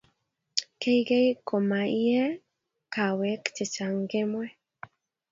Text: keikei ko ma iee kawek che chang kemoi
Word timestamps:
keikei 0.81 1.29
ko 1.47 1.55
ma 1.69 1.81
iee 2.03 2.27
kawek 2.93 3.43
che 3.55 3.65
chang 3.73 3.99
kemoi 4.11 4.51